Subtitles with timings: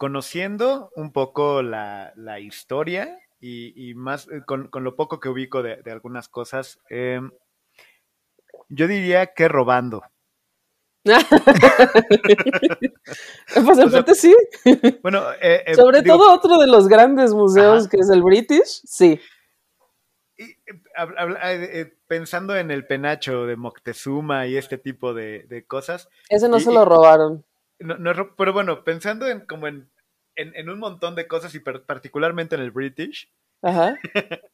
[0.00, 6.30] conociendo un poco la, historia y, más eh, con, lo poco que ubico de, algunas
[6.30, 7.30] cosas, em,
[8.70, 10.02] yo diría que robando.
[11.04, 11.26] pues
[13.78, 14.34] en parte sí.
[15.02, 19.20] Bueno, eh, eh, sobre todo otro de los grandes museos que es el British, sí.
[22.06, 26.08] pensando en el penacho de Moctezuma y este tipo de, cosas.
[26.30, 27.44] Ese no se lo robaron.
[28.36, 29.90] Pero bueno, pensando en como en,
[30.68, 33.30] un montón de cosas y particularmente en el British.
[33.62, 33.98] Ajá.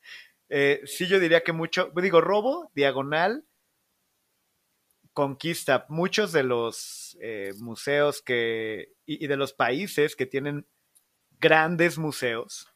[0.48, 3.44] Eh, sí, yo diría que mucho, digo, robo, diagonal,
[5.12, 5.86] conquista.
[5.88, 10.68] Muchos de los eh, museos que, y, de los países que tienen
[11.40, 12.72] grandes museos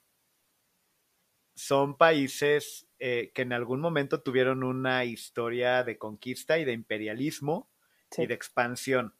[1.54, 7.70] son países eh, que en algún momento tuvieron una historia de conquista y de imperialismo
[8.16, 9.14] y de expansión.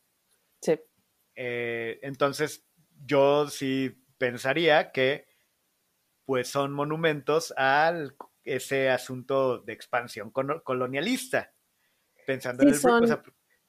[0.61, 0.81] Sí.
[1.43, 2.67] Eh, entonces,
[3.07, 5.27] yo sí pensaría que
[6.27, 7.95] pues son monumentos a
[8.45, 11.55] ese asunto de expansión colonialista
[12.27, 13.23] pensando en el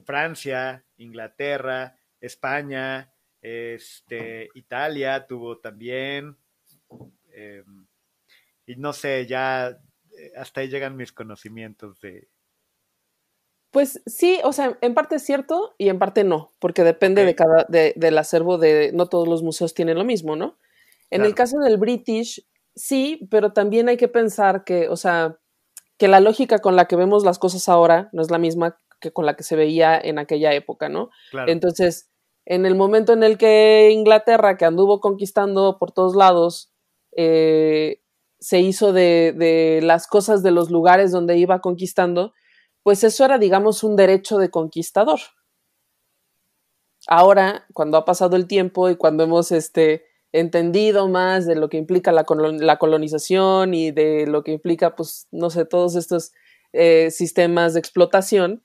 [0.03, 3.09] Francia, Inglaterra, España,
[3.41, 6.35] este, Italia tuvo también.
[7.31, 7.87] Em,
[8.65, 12.27] y no sé, ya eh, hasta ahí llegan mis conocimientos de.
[13.71, 17.35] Pues sí, o sea, en parte es cierto y en parte no, porque depende de
[17.35, 20.57] cada, del acervo de, no todos los museos tienen lo mismo, ¿no?
[21.09, 25.37] En el caso del British, sí, pero también hay que pensar que, o sea,
[25.97, 29.11] que la lógica con la que vemos las cosas ahora no es la misma que
[29.11, 31.09] con la que se veía en aquella época, ¿no?
[31.47, 32.09] Entonces,
[32.45, 36.71] en el momento en el que Inglaterra, que anduvo conquistando por todos lados,
[37.15, 38.01] eh,
[38.39, 42.33] se hizo de, de, las cosas de los lugares donde iba conquistando,
[42.83, 45.19] pues eso era, digamos, un derecho de conquistador.
[47.07, 51.77] Ahora, cuando ha pasado el tiempo y cuando hemos este, entendido más de lo que
[51.77, 56.31] implica la, colonización y de lo que implica, pues, no sé, todos estos
[56.73, 58.63] eh, sistemas de explotación,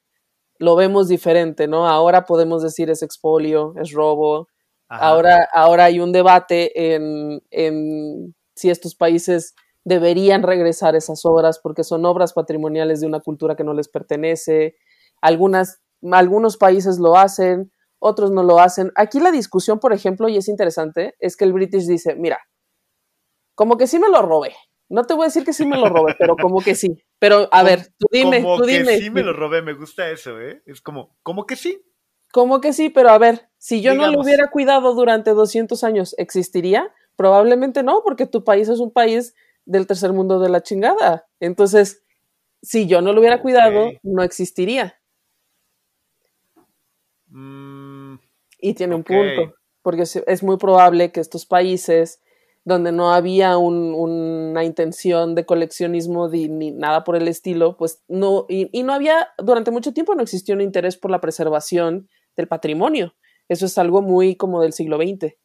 [0.58, 1.86] lo vemos diferente, ¿no?
[1.88, 4.48] Ahora podemos decir es expolio, es robo.
[4.88, 9.54] Ahora, ahora hay un debate en, en si estos países
[9.86, 14.74] deberían regresar esas obras porque son obras patrimoniales de una cultura que no les pertenece.
[15.20, 15.80] Algunas,
[16.10, 17.70] algunos países lo hacen,
[18.00, 18.90] otros no lo hacen.
[18.96, 22.40] Aquí la discusión, por ejemplo, y es interesante, es que el British dice, mira,
[23.54, 24.56] como que sí me lo robé.
[24.88, 27.00] No te voy a decir que sí me lo robé, pero como que sí.
[27.20, 28.96] Pero a ver, tú dime, como tú dime.
[28.96, 30.62] Que sí me lo robé, me gusta eso, ¿eh?
[30.66, 31.80] Es como, como que sí.
[32.32, 36.14] Como que sí, pero a ver, si yo no lo hubiera cuidado durante 200 años,
[36.18, 36.92] ¿existiría?
[37.14, 39.32] Probablemente no, porque tu país es un país
[39.66, 41.26] del tercer mundo de la chingada.
[41.40, 42.02] Entonces,
[42.62, 44.98] si yo no lo hubiera cuidado, no existiría.
[47.26, 48.14] Mm,
[48.58, 52.22] y tiene un punto, porque es muy probable que estos países
[52.66, 58.82] donde no había una intención de coleccionismo ni nada por el estilo, pues no, y,
[58.82, 63.14] no había, durante mucho tiempo no existió un interés por la preservación del patrimonio.
[63.48, 65.36] Eso es algo muy como del siglo XX.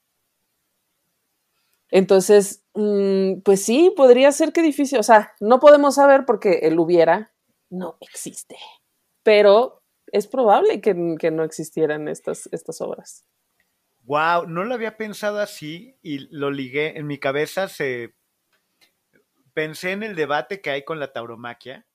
[1.91, 7.33] Entonces, pues sí, podría ser que difícil, o sea, no podemos saber porque el hubiera
[7.69, 8.57] no existe,
[9.23, 13.25] pero es probable que, no existieran estas, estas obras.
[14.03, 17.67] Wow, no lo había pensado así y lo ligué en mi cabeza.
[17.67, 18.13] Se
[19.53, 21.85] pensé en el debate que hay con la tauromaquia.